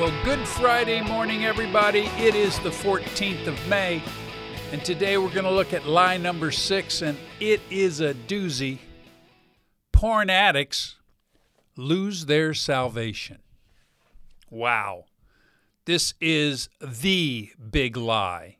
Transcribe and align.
Well, 0.00 0.24
good 0.24 0.48
Friday 0.48 1.02
morning, 1.02 1.44
everybody. 1.44 2.06
It 2.16 2.34
is 2.34 2.58
the 2.60 2.70
14th 2.70 3.46
of 3.46 3.68
May, 3.68 4.02
and 4.72 4.82
today 4.82 5.18
we're 5.18 5.28
going 5.28 5.44
to 5.44 5.50
look 5.50 5.74
at 5.74 5.86
lie 5.86 6.16
number 6.16 6.50
six, 6.50 7.02
and 7.02 7.18
it 7.38 7.60
is 7.68 8.00
a 8.00 8.14
doozy. 8.14 8.78
Porn 9.92 10.30
addicts 10.30 10.96
lose 11.76 12.24
their 12.24 12.54
salvation. 12.54 13.40
Wow. 14.48 15.04
This 15.84 16.14
is 16.18 16.70
the 16.80 17.50
big 17.70 17.94
lie, 17.94 18.56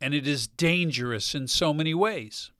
and 0.00 0.14
it 0.14 0.26
is 0.26 0.46
dangerous 0.46 1.34
in 1.34 1.46
so 1.46 1.74
many 1.74 1.92
ways. 1.92 2.52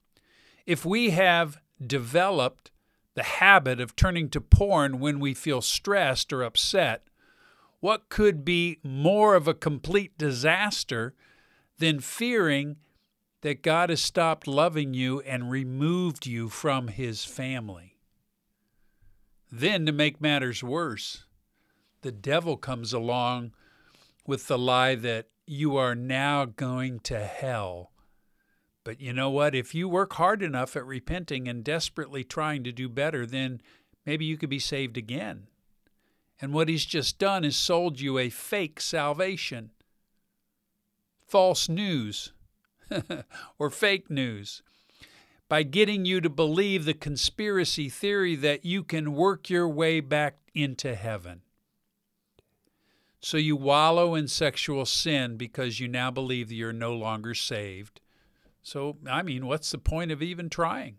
If 0.67 0.85
we 0.85 1.09
have 1.09 1.57
developed 1.83 2.69
the 3.15 3.23
habit 3.23 3.79
of 3.79 3.95
turning 3.95 4.29
to 4.29 4.41
porn 4.41 4.99
when 4.99 5.19
we 5.19 5.33
feel 5.33 5.63
stressed 5.63 6.31
or 6.31 6.43
upset, 6.43 7.07
what 7.85 8.09
could 8.09 8.43
be 8.43 8.79
more 8.81 9.35
of 9.35 9.47
a 9.47 9.53
complete 9.53 10.17
disaster 10.17 11.13
than 11.77 11.99
fearing 11.99 12.77
that 13.41 13.61
God 13.61 13.91
has 13.91 14.01
stopped 14.01 14.47
loving 14.47 14.95
you 14.95 15.19
and 15.19 15.51
removed 15.51 16.25
you 16.25 16.49
from 16.49 16.87
his 16.87 17.25
family? 17.25 17.99
Then, 19.51 19.85
to 19.85 19.91
make 19.91 20.19
matters 20.19 20.63
worse, 20.63 21.25
the 22.01 22.11
devil 22.11 22.57
comes 22.57 22.91
along 22.91 23.51
with 24.25 24.47
the 24.47 24.57
lie 24.57 24.95
that 24.95 25.27
you 25.45 25.77
are 25.77 25.93
now 25.93 26.45
going 26.45 27.01
to 27.01 27.19
hell. 27.19 27.91
But 28.83 28.99
you 28.99 29.13
know 29.13 29.29
what? 29.29 29.53
If 29.53 29.75
you 29.75 29.87
work 29.87 30.13
hard 30.13 30.41
enough 30.41 30.75
at 30.75 30.87
repenting 30.87 31.47
and 31.47 31.63
desperately 31.63 32.23
trying 32.23 32.63
to 32.63 32.71
do 32.71 32.89
better, 32.89 33.27
then 33.27 33.61
maybe 34.07 34.25
you 34.25 34.37
could 34.37 34.49
be 34.49 34.57
saved 34.57 34.97
again. 34.97 35.49
And 36.41 36.53
what 36.53 36.69
he's 36.69 36.85
just 36.85 37.17
done 37.17 37.43
is 37.43 37.55
sold 37.55 37.99
you 37.99 38.17
a 38.17 38.29
fake 38.29 38.81
salvation, 38.81 39.71
false 41.25 41.69
news, 41.69 42.33
or 43.59 43.69
fake 43.69 44.09
news, 44.09 44.61
by 45.47 45.63
getting 45.63 46.05
you 46.05 46.19
to 46.21 46.29
believe 46.29 46.85
the 46.85 46.93
conspiracy 46.93 47.87
theory 47.87 48.35
that 48.35 48.65
you 48.65 48.83
can 48.83 49.13
work 49.13 49.49
your 49.49 49.67
way 49.67 49.99
back 49.99 50.37
into 50.53 50.95
heaven. 50.95 51.41
So 53.21 53.37
you 53.37 53.55
wallow 53.55 54.13
in 54.13 54.27
sexual 54.27 54.85
sin 54.85 55.37
because 55.37 55.79
you 55.79 55.87
now 55.87 56.11
believe 56.11 56.49
that 56.49 56.55
you're 56.55 56.73
no 56.73 56.93
longer 56.93 57.33
saved. 57.33 58.01
So, 58.61 58.97
I 59.09 59.23
mean, 59.23 59.47
what's 59.47 59.71
the 59.71 59.77
point 59.77 60.11
of 60.11 60.21
even 60.21 60.49
trying? 60.49 60.97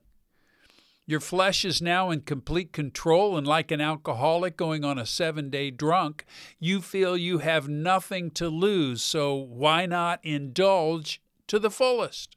Your 1.09 1.21
flesh 1.21 1.65
is 1.65 1.81
now 1.81 2.11
in 2.11 2.23
complete 2.23 2.73
control, 2.73 3.39
and 3.39 3.47
like 3.47 3.71
an 3.71 3.81
alcoholic 3.81 4.57
going 4.57 4.85
on 4.85 4.99
a 4.99 5.07
seven 5.07 5.51
day 5.51 5.71
drunk, 5.71 6.25
you 6.59 6.83
feel 6.83 7.17
you 7.17 7.39
have 7.39 7.69
nothing 7.69 8.33
to 8.33 8.49
lose, 8.49 9.03
so 9.03 9.35
why 9.37 9.87
not 9.87 10.19
indulge 10.25 11.23
to 11.47 11.61
the 11.61 11.71
fullest? 11.71 12.37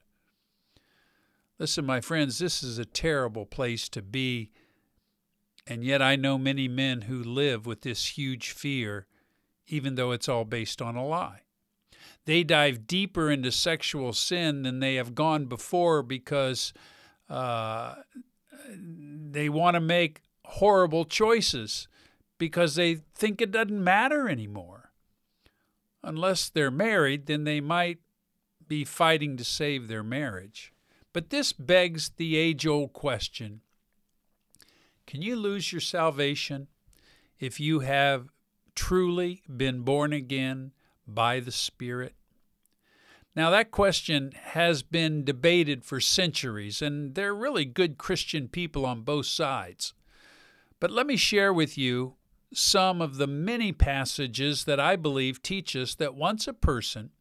Listen, 1.58 1.84
my 1.84 2.00
friends, 2.00 2.38
this 2.38 2.62
is 2.62 2.78
a 2.78 2.84
terrible 2.84 3.44
place 3.44 3.88
to 3.88 4.02
be, 4.02 4.52
and 5.66 5.82
yet 5.82 6.00
I 6.00 6.14
know 6.14 6.38
many 6.38 6.68
men 6.68 7.02
who 7.02 7.24
live 7.24 7.66
with 7.66 7.82
this 7.82 8.16
huge 8.16 8.52
fear, 8.52 9.08
even 9.66 9.96
though 9.96 10.12
it's 10.12 10.28
all 10.28 10.44
based 10.44 10.80
on 10.80 10.94
a 10.94 11.04
lie. 11.04 11.40
They 12.24 12.44
dive 12.44 12.86
deeper 12.86 13.32
into 13.32 13.50
sexual 13.50 14.12
sin 14.12 14.62
than 14.62 14.78
they 14.78 14.94
have 14.94 15.16
gone 15.16 15.46
before 15.46 16.04
because. 16.04 16.72
Uh, 17.28 17.94
they 18.70 19.48
want 19.48 19.74
to 19.74 19.80
make 19.80 20.22
horrible 20.44 21.04
choices 21.04 21.88
because 22.38 22.74
they 22.74 22.96
think 23.14 23.40
it 23.40 23.52
doesn't 23.52 23.84
matter 23.84 24.28
anymore. 24.28 24.92
Unless 26.02 26.48
they're 26.48 26.70
married, 26.70 27.26
then 27.26 27.44
they 27.44 27.60
might 27.60 27.98
be 28.66 28.84
fighting 28.84 29.36
to 29.36 29.44
save 29.44 29.88
their 29.88 30.02
marriage. 30.02 30.72
But 31.12 31.30
this 31.30 31.52
begs 31.52 32.10
the 32.16 32.36
age 32.36 32.66
old 32.66 32.92
question 32.92 33.60
Can 35.06 35.22
you 35.22 35.36
lose 35.36 35.72
your 35.72 35.80
salvation 35.80 36.68
if 37.38 37.60
you 37.60 37.80
have 37.80 38.28
truly 38.74 39.42
been 39.54 39.82
born 39.82 40.12
again 40.12 40.72
by 41.06 41.40
the 41.40 41.52
Spirit? 41.52 42.14
Now, 43.40 43.48
that 43.48 43.70
question 43.70 44.32
has 44.36 44.82
been 44.82 45.24
debated 45.24 45.82
for 45.82 45.98
centuries, 45.98 46.82
and 46.82 47.14
there 47.14 47.30
are 47.30 47.34
really 47.34 47.64
good 47.64 47.96
Christian 47.96 48.48
people 48.48 48.84
on 48.84 49.00
both 49.00 49.24
sides. 49.24 49.94
But 50.78 50.90
let 50.90 51.06
me 51.06 51.16
share 51.16 51.50
with 51.50 51.78
you 51.78 52.16
some 52.52 53.00
of 53.00 53.16
the 53.16 53.26
many 53.26 53.72
passages 53.72 54.64
that 54.64 54.78
I 54.78 54.94
believe 54.94 55.40
teach 55.40 55.74
us 55.74 55.94
that 55.94 56.14
once 56.14 56.46
a 56.46 56.52
person 56.52 57.12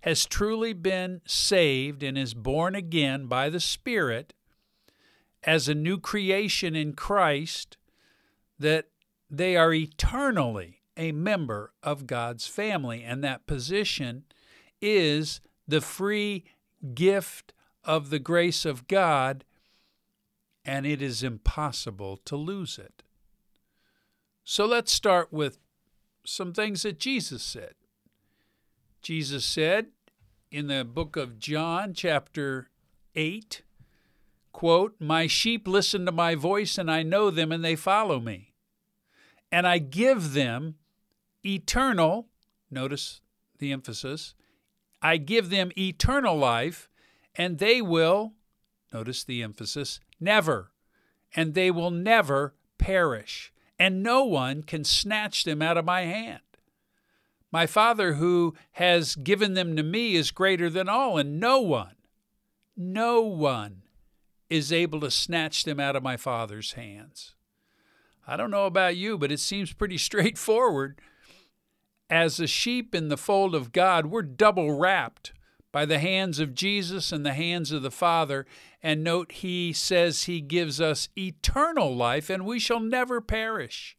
has 0.00 0.26
truly 0.26 0.72
been 0.72 1.20
saved 1.24 2.02
and 2.02 2.18
is 2.18 2.34
born 2.34 2.74
again 2.74 3.26
by 3.26 3.48
the 3.48 3.60
Spirit 3.60 4.34
as 5.44 5.68
a 5.68 5.74
new 5.76 6.00
creation 6.00 6.74
in 6.74 6.94
Christ, 6.94 7.76
that 8.58 8.86
they 9.30 9.56
are 9.56 9.72
eternally 9.72 10.80
a 10.96 11.12
member 11.12 11.74
of 11.80 12.08
God's 12.08 12.48
family, 12.48 13.04
and 13.04 13.22
that 13.22 13.46
position 13.46 14.24
is 14.82 15.40
the 15.70 15.80
free 15.80 16.44
gift 16.94 17.52
of 17.84 18.10
the 18.10 18.18
grace 18.18 18.64
of 18.64 18.86
God, 18.86 19.44
and 20.64 20.86
it 20.86 21.00
is 21.00 21.22
impossible 21.22 22.18
to 22.18 22.36
lose 22.36 22.78
it. 22.78 23.02
So 24.44 24.66
let's 24.66 24.92
start 24.92 25.32
with 25.32 25.58
some 26.24 26.52
things 26.52 26.82
that 26.82 26.98
Jesus 26.98 27.42
said. 27.42 27.74
Jesus 29.02 29.44
said 29.44 29.86
in 30.50 30.66
the 30.66 30.84
book 30.84 31.16
of 31.16 31.38
John, 31.38 31.94
chapter 31.94 32.68
8, 33.14 33.62
quote, 34.52 34.96
My 34.98 35.26
sheep 35.26 35.66
listen 35.66 36.04
to 36.06 36.12
my 36.12 36.34
voice, 36.34 36.76
and 36.76 36.90
I 36.90 37.02
know 37.02 37.30
them, 37.30 37.52
and 37.52 37.64
they 37.64 37.76
follow 37.76 38.20
me. 38.20 38.52
And 39.50 39.66
I 39.66 39.78
give 39.78 40.34
them 40.34 40.76
eternal, 41.44 42.26
notice 42.70 43.20
the 43.58 43.72
emphasis, 43.72 44.34
I 45.02 45.16
give 45.16 45.50
them 45.50 45.72
eternal 45.76 46.36
life, 46.36 46.88
and 47.34 47.58
they 47.58 47.80
will, 47.80 48.34
notice 48.92 49.24
the 49.24 49.42
emphasis, 49.42 50.00
never, 50.18 50.72
and 51.34 51.54
they 51.54 51.70
will 51.70 51.90
never 51.90 52.54
perish, 52.78 53.52
and 53.78 54.02
no 54.02 54.24
one 54.24 54.62
can 54.62 54.84
snatch 54.84 55.44
them 55.44 55.62
out 55.62 55.78
of 55.78 55.84
my 55.84 56.02
hand. 56.02 56.40
My 57.52 57.66
Father 57.66 58.14
who 58.14 58.54
has 58.72 59.16
given 59.16 59.54
them 59.54 59.74
to 59.76 59.82
me 59.82 60.14
is 60.14 60.30
greater 60.30 60.70
than 60.70 60.88
all, 60.88 61.18
and 61.18 61.40
no 61.40 61.60
one, 61.60 61.96
no 62.76 63.22
one 63.22 63.82
is 64.48 64.72
able 64.72 65.00
to 65.00 65.10
snatch 65.10 65.64
them 65.64 65.80
out 65.80 65.96
of 65.96 66.02
my 66.02 66.16
Father's 66.16 66.72
hands. 66.72 67.34
I 68.26 68.36
don't 68.36 68.50
know 68.50 68.66
about 68.66 68.96
you, 68.96 69.18
but 69.18 69.32
it 69.32 69.40
seems 69.40 69.72
pretty 69.72 69.98
straightforward 69.98 71.00
as 72.10 72.40
a 72.40 72.46
sheep 72.46 72.94
in 72.94 73.08
the 73.08 73.16
fold 73.16 73.54
of 73.54 73.72
God, 73.72 74.06
we're 74.06 74.22
double 74.22 74.72
wrapped 74.72 75.32
by 75.72 75.86
the 75.86 76.00
hands 76.00 76.40
of 76.40 76.54
Jesus 76.54 77.12
and 77.12 77.24
the 77.24 77.32
hands 77.32 77.70
of 77.70 77.82
the 77.82 77.90
Father. 77.90 78.44
And 78.82 79.04
note, 79.04 79.30
he 79.32 79.72
says 79.72 80.24
he 80.24 80.40
gives 80.40 80.80
us 80.80 81.08
eternal 81.16 81.94
life 81.94 82.28
and 82.28 82.44
we 82.44 82.58
shall 82.58 82.80
never 82.80 83.20
perish. 83.20 83.96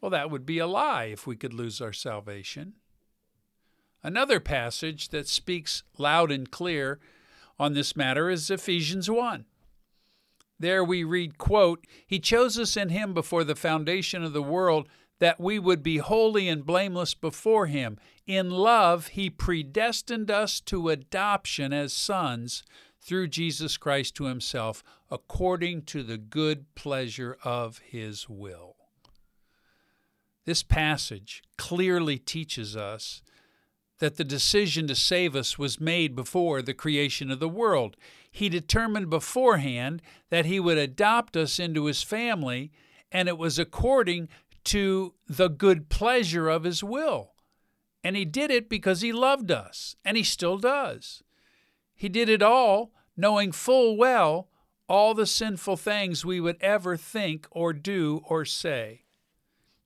Well, 0.00 0.10
that 0.10 0.30
would 0.30 0.44
be 0.44 0.58
a 0.58 0.66
lie 0.66 1.04
if 1.04 1.26
we 1.26 1.36
could 1.36 1.54
lose 1.54 1.80
our 1.80 1.92
salvation. 1.92 2.74
Another 4.02 4.40
passage 4.40 5.10
that 5.10 5.28
speaks 5.28 5.82
loud 5.98 6.32
and 6.32 6.50
clear 6.50 6.98
on 7.58 7.74
this 7.74 7.94
matter 7.94 8.30
is 8.30 8.50
Ephesians 8.50 9.10
1. 9.10 9.44
There 10.58 10.82
we 10.82 11.04
read, 11.04 11.38
quote, 11.38 11.86
He 12.06 12.18
chose 12.18 12.58
us 12.58 12.76
in 12.76 12.88
him 12.88 13.14
before 13.14 13.44
the 13.44 13.54
foundation 13.54 14.24
of 14.24 14.32
the 14.32 14.42
world 14.42 14.88
that 15.20 15.38
we 15.38 15.58
would 15.58 15.82
be 15.82 15.98
holy 15.98 16.48
and 16.48 16.66
blameless 16.66 17.14
before 17.14 17.66
Him. 17.66 17.98
In 18.26 18.50
love, 18.50 19.08
He 19.08 19.30
predestined 19.30 20.30
us 20.30 20.60
to 20.62 20.88
adoption 20.88 21.72
as 21.72 21.92
sons 21.92 22.64
through 23.00 23.28
Jesus 23.28 23.76
Christ 23.76 24.16
to 24.16 24.24
Himself, 24.24 24.82
according 25.10 25.82
to 25.82 26.02
the 26.02 26.18
good 26.18 26.74
pleasure 26.74 27.38
of 27.44 27.78
His 27.78 28.28
will. 28.28 28.76
This 30.46 30.62
passage 30.62 31.42
clearly 31.56 32.18
teaches 32.18 32.74
us 32.74 33.22
that 33.98 34.16
the 34.16 34.24
decision 34.24 34.86
to 34.86 34.94
save 34.94 35.36
us 35.36 35.58
was 35.58 35.78
made 35.78 36.16
before 36.16 36.62
the 36.62 36.72
creation 36.72 37.30
of 37.30 37.40
the 37.40 37.48
world. 37.48 37.96
He 38.32 38.48
determined 38.48 39.10
beforehand 39.10 40.00
that 40.30 40.46
He 40.46 40.58
would 40.58 40.78
adopt 40.78 41.36
us 41.36 41.58
into 41.58 41.84
His 41.84 42.02
family, 42.02 42.72
and 43.12 43.28
it 43.28 43.36
was 43.36 43.58
according 43.58 44.28
to 44.64 45.14
the 45.28 45.48
good 45.48 45.88
pleasure 45.88 46.48
of 46.48 46.64
His 46.64 46.82
will. 46.82 47.32
And 48.02 48.16
He 48.16 48.24
did 48.24 48.50
it 48.50 48.68
because 48.68 49.00
He 49.00 49.12
loved 49.12 49.50
us, 49.50 49.96
and 50.04 50.16
He 50.16 50.22
still 50.22 50.58
does. 50.58 51.22
He 51.94 52.08
did 52.08 52.28
it 52.28 52.42
all 52.42 52.92
knowing 53.16 53.52
full 53.52 53.96
well 53.96 54.48
all 54.90 55.14
the 55.14 55.26
sinful 55.26 55.76
things 55.76 56.24
we 56.24 56.40
would 56.40 56.56
ever 56.60 56.96
think 56.96 57.46
or 57.52 57.72
do 57.72 58.22
or 58.24 58.44
say. 58.44 59.04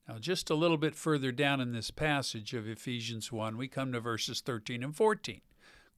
Now, 0.09 0.19
just 0.19 0.49
a 0.49 0.55
little 0.55 0.79
bit 0.79 0.95
further 0.95 1.31
down 1.31 1.61
in 1.61 1.73
this 1.73 1.91
passage 1.91 2.55
of 2.55 2.67
Ephesians 2.67 3.31
1, 3.31 3.59
we 3.59 3.69
come 3.69 3.93
to 3.93 4.01
verses 4.01 4.41
13 4.41 4.83
and 4.83 4.97
14. 4.97 5.43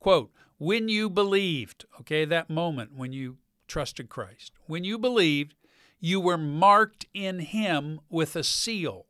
Quote, 0.00 0.32
when 0.58 0.88
you 0.88 1.08
believed, 1.08 1.84
okay, 2.00 2.25
that 2.25 2.50
moment 2.50 2.96
when 2.96 3.12
you 3.12 3.37
trusted 3.69 4.08
Christ, 4.08 4.52
when 4.67 4.82
you 4.82 4.99
believed, 4.99 5.55
you 6.00 6.20
were 6.20 6.38
marked 6.38 7.06
in 7.14 7.40
Him 7.40 8.00
with 8.10 8.37
a 8.37 8.44
seal. 8.44 9.06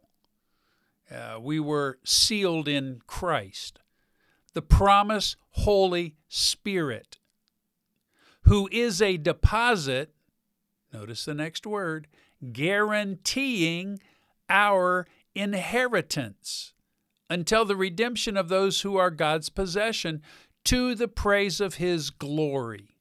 Uh, 1.11 1.39
we 1.41 1.61
were 1.61 1.99
sealed 2.05 2.69
in 2.69 3.01
Christ. 3.07 3.81
The 4.55 4.63
promise, 4.63 5.37
Holy 5.51 6.17
Spirit, 6.29 7.19
who 8.43 8.69
is 8.73 9.03
a 9.03 9.17
deposit, 9.17 10.15
notice 10.93 11.25
the 11.25 11.35
next 11.35 11.67
word, 11.67 12.09
guaranteeing 12.53 14.01
our 14.49 15.07
inheritance 15.35 16.73
until 17.29 17.65
the 17.65 17.77
redemption 17.77 18.37
of 18.37 18.49
those 18.49 18.81
who 18.83 18.97
are 18.97 19.11
God's 19.11 19.49
possession 19.49 20.23
to 20.65 20.95
the 20.95 21.09
praise 21.09 21.61
of 21.61 21.75
His 21.75 22.11
glory. 22.11 22.96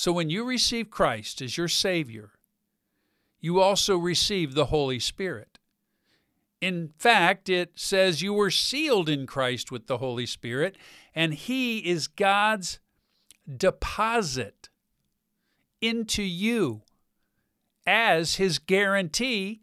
So 0.00 0.12
when 0.12 0.30
you 0.30 0.44
receive 0.44 0.88
Christ 0.88 1.42
as 1.42 1.58
your 1.58 1.68
Savior, 1.68 2.30
you 3.38 3.60
also 3.60 3.98
receive 3.98 4.54
the 4.54 4.64
Holy 4.64 4.98
Spirit. 4.98 5.58
In 6.58 6.94
fact, 6.96 7.50
it 7.50 7.72
says 7.74 8.22
you 8.22 8.32
were 8.32 8.50
sealed 8.50 9.10
in 9.10 9.26
Christ 9.26 9.70
with 9.70 9.88
the 9.88 9.98
Holy 9.98 10.24
Spirit, 10.24 10.78
and 11.14 11.34
He 11.34 11.80
is 11.80 12.06
God's 12.06 12.80
deposit 13.54 14.70
into 15.82 16.22
you 16.22 16.80
as 17.86 18.36
His 18.36 18.58
guarantee 18.58 19.60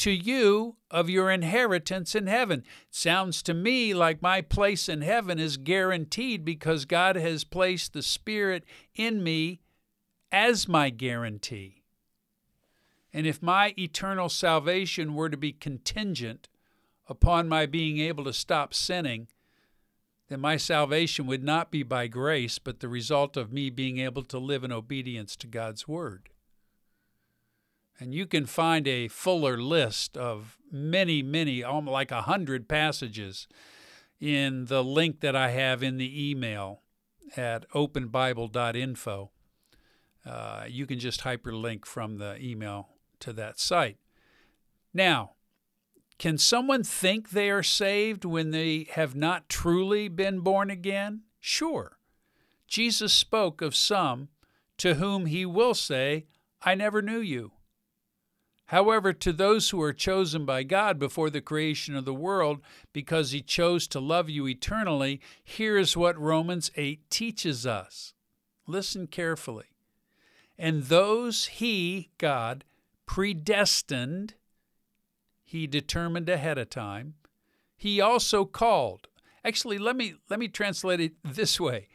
to 0.00 0.10
you 0.10 0.76
of 0.90 1.10
your 1.10 1.30
inheritance 1.30 2.14
in 2.14 2.26
heaven. 2.26 2.64
Sounds 2.90 3.42
to 3.42 3.52
me 3.52 3.92
like 3.92 4.22
my 4.22 4.40
place 4.40 4.88
in 4.88 5.02
heaven 5.02 5.38
is 5.38 5.58
guaranteed 5.58 6.42
because 6.42 6.86
God 6.86 7.16
has 7.16 7.44
placed 7.44 7.92
the 7.92 8.02
Spirit 8.02 8.64
in 8.94 9.22
me 9.22 9.60
as 10.32 10.66
my 10.66 10.88
guarantee. 10.88 11.84
And 13.12 13.26
if 13.26 13.42
my 13.42 13.74
eternal 13.78 14.30
salvation 14.30 15.14
were 15.14 15.28
to 15.28 15.36
be 15.36 15.52
contingent 15.52 16.48
upon 17.06 17.46
my 17.46 17.66
being 17.66 17.98
able 17.98 18.24
to 18.24 18.32
stop 18.32 18.72
sinning, 18.72 19.28
then 20.30 20.40
my 20.40 20.56
salvation 20.56 21.26
would 21.26 21.44
not 21.44 21.70
be 21.70 21.82
by 21.82 22.06
grace, 22.06 22.58
but 22.58 22.80
the 22.80 22.88
result 22.88 23.36
of 23.36 23.52
me 23.52 23.68
being 23.68 23.98
able 23.98 24.22
to 24.22 24.38
live 24.38 24.64
in 24.64 24.72
obedience 24.72 25.36
to 25.36 25.46
God's 25.46 25.86
Word. 25.86 26.30
And 28.00 28.14
you 28.14 28.26
can 28.26 28.46
find 28.46 28.88
a 28.88 29.08
fuller 29.08 29.58
list 29.58 30.16
of 30.16 30.56
many, 30.72 31.22
many, 31.22 31.62
almost 31.62 31.92
like 31.92 32.10
a 32.10 32.22
hundred 32.22 32.66
passages 32.66 33.46
in 34.18 34.64
the 34.66 34.82
link 34.82 35.20
that 35.20 35.36
I 35.36 35.50
have 35.50 35.82
in 35.82 35.98
the 35.98 36.30
email 36.30 36.80
at 37.36 37.68
openbible.info. 37.70 39.30
Uh, 40.24 40.64
you 40.66 40.86
can 40.86 40.98
just 40.98 41.24
hyperlink 41.24 41.84
from 41.84 42.16
the 42.16 42.38
email 42.40 42.88
to 43.20 43.34
that 43.34 43.60
site. 43.60 43.98
Now, 44.94 45.32
can 46.18 46.38
someone 46.38 46.82
think 46.82 47.30
they 47.30 47.50
are 47.50 47.62
saved 47.62 48.24
when 48.24 48.50
they 48.50 48.86
have 48.92 49.14
not 49.14 49.48
truly 49.48 50.08
been 50.08 50.40
born 50.40 50.70
again? 50.70 51.22
Sure. 51.38 51.98
Jesus 52.66 53.12
spoke 53.12 53.60
of 53.62 53.74
some 53.74 54.28
to 54.78 54.94
whom 54.94 55.26
he 55.26 55.44
will 55.44 55.74
say, 55.74 56.26
I 56.62 56.74
never 56.74 57.02
knew 57.02 57.20
you. 57.20 57.52
However, 58.70 59.12
to 59.12 59.32
those 59.32 59.70
who 59.70 59.82
are 59.82 59.92
chosen 59.92 60.44
by 60.44 60.62
God 60.62 60.96
before 60.96 61.28
the 61.28 61.40
creation 61.40 61.96
of 61.96 62.04
the 62.04 62.14
world, 62.14 62.60
because 62.92 63.32
He 63.32 63.42
chose 63.42 63.88
to 63.88 63.98
love 63.98 64.30
you 64.30 64.46
eternally, 64.46 65.20
here 65.42 65.76
is 65.76 65.96
what 65.96 66.16
Romans 66.16 66.70
8 66.76 67.10
teaches 67.10 67.66
us. 67.66 68.14
Listen 68.68 69.08
carefully. 69.08 69.64
And 70.56 70.84
those 70.84 71.46
He, 71.46 72.10
God, 72.16 72.64
predestined, 73.06 74.34
He 75.42 75.66
determined 75.66 76.28
ahead 76.28 76.56
of 76.56 76.70
time, 76.70 77.14
He 77.76 78.00
also 78.00 78.44
called. 78.44 79.08
Actually, 79.44 79.78
let 79.78 79.96
me, 79.96 80.14
let 80.28 80.38
me 80.38 80.46
translate 80.46 81.00
it 81.00 81.14
this 81.24 81.58
way. 81.58 81.88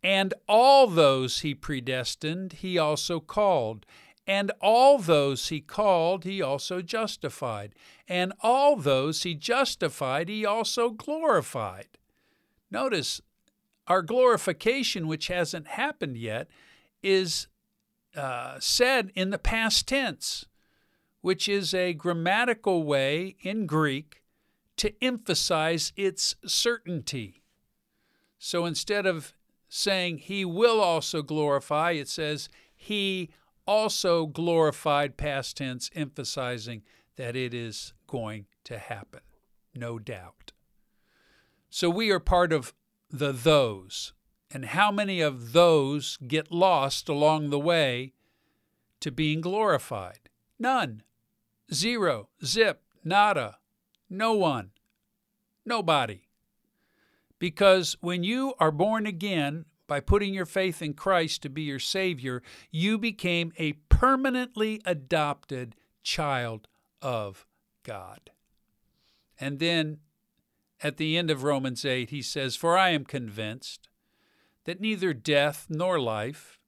And 0.00 0.32
all 0.48 0.86
those 0.86 1.40
He 1.40 1.56
predestined, 1.56 2.52
He 2.52 2.78
also 2.78 3.18
called. 3.18 3.84
And 4.30 4.52
all 4.60 4.98
those 4.98 5.48
he 5.48 5.60
called, 5.60 6.22
he 6.22 6.40
also 6.40 6.82
justified. 6.82 7.74
And 8.06 8.32
all 8.38 8.76
those 8.76 9.24
he 9.24 9.34
justified, 9.34 10.28
he 10.28 10.46
also 10.46 10.90
glorified. 10.90 11.98
Notice 12.70 13.20
our 13.88 14.02
glorification, 14.02 15.08
which 15.08 15.26
hasn't 15.26 15.66
happened 15.66 16.16
yet, 16.16 16.46
is 17.02 17.48
uh, 18.14 18.58
said 18.60 19.10
in 19.16 19.30
the 19.30 19.38
past 19.38 19.88
tense, 19.88 20.46
which 21.22 21.48
is 21.48 21.74
a 21.74 21.92
grammatical 21.92 22.84
way 22.84 23.34
in 23.40 23.66
Greek 23.66 24.22
to 24.76 24.94
emphasize 25.02 25.92
its 25.96 26.36
certainty. 26.46 27.42
So 28.38 28.64
instead 28.64 29.06
of 29.06 29.34
saying 29.68 30.18
he 30.18 30.44
will 30.44 30.80
also 30.80 31.20
glorify, 31.20 31.90
it 31.90 32.08
says 32.08 32.48
he 32.76 33.30
also 33.70 34.26
glorified 34.26 35.16
past 35.16 35.58
tense, 35.58 35.92
emphasizing 35.94 36.82
that 37.14 37.36
it 37.36 37.54
is 37.54 37.92
going 38.08 38.46
to 38.64 38.76
happen, 38.76 39.20
no 39.76 39.96
doubt. 39.96 40.50
So 41.68 41.88
we 41.88 42.10
are 42.10 42.18
part 42.18 42.52
of 42.52 42.74
the 43.08 43.30
those. 43.30 44.12
And 44.50 44.64
how 44.64 44.90
many 44.90 45.20
of 45.20 45.52
those 45.52 46.18
get 46.26 46.50
lost 46.50 47.08
along 47.08 47.50
the 47.50 47.60
way 47.60 48.14
to 48.98 49.12
being 49.12 49.40
glorified? 49.40 50.28
None. 50.58 51.04
Zero. 51.72 52.28
Zip. 52.44 52.82
Nada. 53.04 53.58
No 54.08 54.32
one. 54.32 54.70
Nobody. 55.64 56.22
Because 57.38 57.96
when 58.00 58.24
you 58.24 58.52
are 58.58 58.72
born 58.72 59.06
again, 59.06 59.66
by 59.90 59.98
putting 59.98 60.32
your 60.32 60.46
faith 60.46 60.82
in 60.82 60.94
Christ 60.94 61.42
to 61.42 61.48
be 61.48 61.62
your 61.62 61.80
Savior, 61.80 62.44
you 62.70 62.96
became 62.96 63.52
a 63.58 63.72
permanently 63.88 64.80
adopted 64.86 65.74
child 66.04 66.68
of 67.02 67.44
God. 67.82 68.30
And 69.40 69.58
then 69.58 69.98
at 70.80 70.96
the 70.96 71.18
end 71.18 71.28
of 71.28 71.42
Romans 71.42 71.84
8, 71.84 72.10
he 72.10 72.22
says, 72.22 72.54
For 72.54 72.78
I 72.78 72.90
am 72.90 73.04
convinced 73.04 73.88
that 74.64 74.80
neither 74.80 75.12
death 75.12 75.66
nor 75.68 75.98
life, 75.98 76.60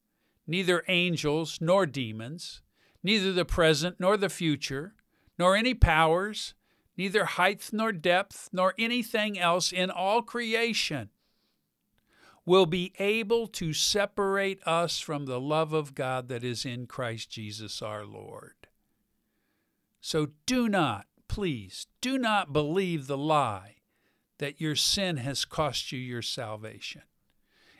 neither 0.44 0.82
angels 0.88 1.58
nor 1.60 1.86
demons, 1.86 2.60
neither 3.04 3.32
the 3.32 3.44
present 3.44 4.00
nor 4.00 4.16
the 4.16 4.30
future, 4.30 4.94
nor 5.38 5.54
any 5.54 5.74
powers, 5.74 6.54
neither 6.96 7.24
height 7.24 7.70
nor 7.72 7.92
depth, 7.92 8.48
nor 8.52 8.74
anything 8.80 9.38
else 9.38 9.70
in 9.70 9.92
all 9.92 10.22
creation 10.22 11.10
will 12.44 12.66
be 12.66 12.92
able 12.98 13.46
to 13.46 13.72
separate 13.72 14.60
us 14.66 14.98
from 14.98 15.26
the 15.26 15.40
love 15.40 15.72
of 15.72 15.94
God 15.94 16.28
that 16.28 16.42
is 16.42 16.64
in 16.64 16.86
Christ 16.86 17.30
Jesus 17.30 17.80
our 17.80 18.04
Lord. 18.04 18.54
So 20.00 20.30
do 20.46 20.68
not, 20.68 21.06
please, 21.28 21.86
do 22.00 22.18
not 22.18 22.52
believe 22.52 23.06
the 23.06 23.18
lie 23.18 23.76
that 24.38 24.60
your 24.60 24.74
sin 24.74 25.18
has 25.18 25.44
cost 25.44 25.92
you 25.92 25.98
your 26.00 26.22
salvation. 26.22 27.02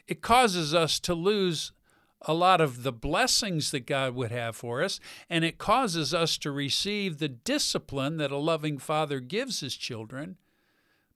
It 0.07 0.23
causes 0.23 0.73
us 0.75 1.01
to 1.01 1.15
lose 1.15 1.73
a 2.21 2.35
lot 2.35 2.61
of 2.61 2.85
the 2.85 2.93
blessings 2.93 3.73
that 3.73 3.87
God 3.87 4.15
would 4.15 4.31
have 4.31 4.55
for 4.55 4.83
us, 4.83 5.01
and 5.29 5.45
it 5.45 5.59
causes 5.59 6.15
us 6.15 6.39
to 6.39 6.53
receive 6.53 7.19
the 7.19 7.29
discipline 7.29 8.17
that 8.19 8.31
a 8.31 8.37
loving 8.37 8.79
father 8.79 9.19
gives 9.19 9.59
his 9.59 9.75
children. 9.75 10.37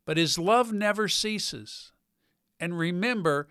But 0.04 0.16
his 0.16 0.38
love 0.38 0.72
never 0.72 1.06
ceases. 1.06 1.92
And 2.58 2.78
remember, 2.78 3.48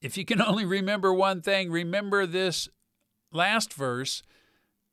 if 0.00 0.16
you 0.16 0.24
can 0.24 0.40
only 0.50 0.64
remember 0.64 1.12
one 1.12 1.42
thing, 1.42 1.70
remember 1.70 2.26
this 2.26 2.68
last 3.32 3.72
verse 3.72 4.22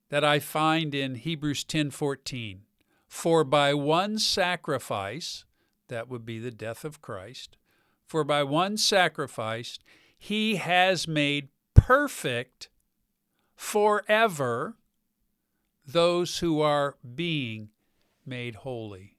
that 0.10 0.24
I 0.24 0.40
find 0.40 0.94
in 0.94 1.16
Hebrews 1.16 1.64
10:14. 1.64 2.62
For 3.08 3.44
by 3.44 3.74
one 3.74 4.18
sacrifice, 4.18 5.46
that 5.88 6.10
would 6.10 6.26
be 6.26 6.40
the 6.40 6.52
death 6.52 6.84
of 6.84 7.02
Christ, 7.02 7.58
for 8.06 8.24
by 8.24 8.44
one 8.44 8.78
sacrifice 8.78 9.78
he 10.18 10.56
has 10.56 11.08
made 11.08 11.50
perfect 11.76 12.70
forever 13.56 14.78
those 15.86 16.40
who 16.40 16.62
are 16.62 16.96
being 17.16 17.70
made 18.26 18.56
holy. 18.56 19.13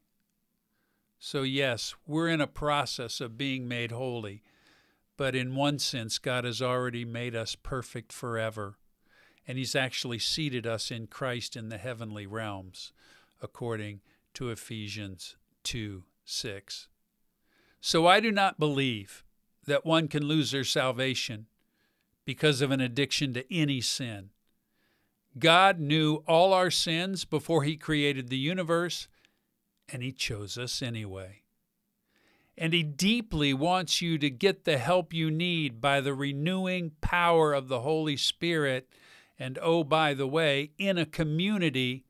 So, 1.27 1.41
yes, 1.41 1.95
we're 2.07 2.29
in 2.29 2.43
a 2.43 2.47
process 2.47 3.19
of 3.19 3.39
being 3.39 3.67
made 3.67 3.93
holy, 3.93 4.43
but 5.17 5.35
in 5.35 5.55
one 5.55 5.79
sense, 5.79 6.19
God 6.19 6.45
has 6.45 6.61
already 6.61 7.07
made 7.07 7.35
us 7.35 7.55
perfect 7.55 8.13
forever, 8.13 8.77
and 9.49 9.57
He's 9.57 9.75
actually 9.75 10.19
seated 10.19 10.67
us 10.67 10.91
in 10.91 11.07
Christ 11.07 11.57
in 11.57 11.71
the 11.71 11.79
heavenly 11.79 12.27
realms. 12.27 12.93
according 13.41 14.03
to 14.35 14.51
Ephesians 14.51 15.37
2 15.63 16.05
6. 16.27 16.89
So 17.81 18.07
I 18.07 18.21
do 18.21 18.31
not 18.31 18.61
believe 18.61 19.25
that 19.65 19.87
one 19.87 20.09
can 20.09 20.27
lose 20.27 20.51
their 20.51 20.63
salvation 20.63 21.47
because 22.27 22.61
of 22.61 22.71
an 22.71 22.83
addiction 22.83 23.33
to 23.33 23.51
any 23.51 23.81
sin. 23.81 24.29
God 25.39 25.81
knew 25.81 26.17
all 26.29 26.53
our 26.53 26.71
sins 26.71 27.25
before 27.25 27.63
He 27.63 27.79
created 27.79 28.29
the 28.29 28.37
universe, 28.37 29.09
and 29.89 30.03
He 30.03 30.13
chose 30.13 30.57
us 30.59 30.83
anyway. 30.83 31.43
And 32.57 32.73
He 32.73 32.83
deeply 32.83 33.53
wants 33.53 34.01
you 34.01 34.19
to 34.19 34.31
get 34.31 34.65
the 34.65 34.79
help 34.79 35.13
you 35.13 35.31
need 35.31 35.81
by 35.81 36.01
the 36.01 36.15
renewing 36.15 36.93
power 37.01 37.53
of 37.53 37.69
the 37.69 37.81
Holy 37.81 38.17
Spirit, 38.17 38.89
and 39.39 39.59
oh, 39.61 39.85
by 39.85 40.15
the 40.15 40.29
way, 40.29 40.71
in 40.79 40.99
a 40.99 41.07
community 41.07 42.05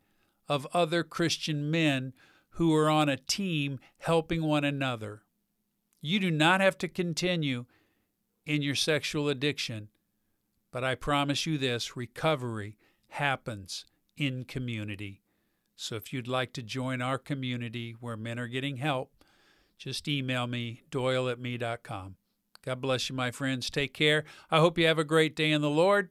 of 0.49 0.67
other 0.73 1.03
Christian 1.03 1.71
men 1.71 2.13
who 2.51 2.75
are 2.75 2.89
on 2.89 3.09
a 3.09 3.17
team 3.17 3.81
helping 3.99 4.43
one 4.45 4.65
another. 4.65 5.23
You 6.01 6.21
do 6.21 6.31
not 6.31 6.61
have 6.61 6.79
to 6.79 6.89
continue 6.89 7.65
in 8.47 8.63
your 8.63 8.75
sexual 8.75 9.29
addiction, 9.29 9.89
but 10.71 10.85
I 10.85 10.95
promise 10.95 11.47
you 11.47 11.57
this 11.57 11.97
recovery 11.97 12.77
happens 13.09 13.87
in 14.17 14.45
community. 14.45 15.23
So 15.77 15.97
if 15.97 16.13
you'd 16.13 16.29
like 16.29 16.53
to 16.55 16.63
join 16.63 17.03
our 17.03 17.19
community 17.19 17.95
where 18.01 18.17
men 18.17 18.39
are 18.39 18.47
getting 18.47 18.77
help, 18.77 19.13
just 19.77 20.09
email 20.09 20.47
me, 20.47 20.83
doyle 20.91 21.29
at 21.29 21.39
me.com. 21.39 22.17
God 22.65 22.81
bless 22.81 23.11
you, 23.11 23.17
my 23.17 23.31
friends. 23.31 23.69
Take 23.69 23.93
care. 23.93 24.25
I 24.51 24.59
hope 24.59 24.79
you 24.79 24.87
have 24.87 24.99
a 24.99 25.05
great 25.05 25.37
day 25.37 25.51
in 25.51 25.61
the 25.61 25.71
Lord. 25.71 26.11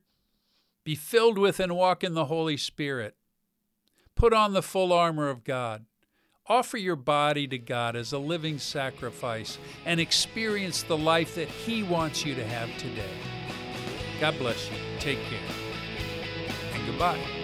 Be 0.83 0.95
filled 0.95 1.37
with 1.37 1.59
and 1.59 1.75
walk 1.75 2.03
in 2.03 2.13
the 2.13 2.25
Holy 2.25 2.57
Spirit. 2.57 3.15
Put 4.15 4.33
on 4.33 4.53
the 4.53 4.61
full 4.61 4.93
armor 4.93 5.29
of 5.29 5.43
God. 5.43 5.85
Offer 6.47 6.77
your 6.77 6.97
body 6.97 7.47
to 7.47 7.57
God 7.57 7.95
as 7.95 8.11
a 8.11 8.19
living 8.19 8.59
sacrifice 8.59 9.57
and 9.85 9.99
experience 9.99 10.83
the 10.83 10.97
life 10.97 11.35
that 11.35 11.47
He 11.47 11.83
wants 11.83 12.25
you 12.25 12.35
to 12.35 12.45
have 12.45 12.69
today. 12.77 13.09
God 14.19 14.37
bless 14.37 14.69
you. 14.69 14.77
Take 14.99 15.19
care. 15.23 15.39
And 16.73 16.85
goodbye. 16.85 17.42